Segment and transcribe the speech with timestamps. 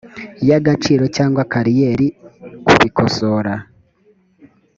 [0.47, 2.07] y agaciro cyangwa kariyeri
[2.65, 3.53] kubikosora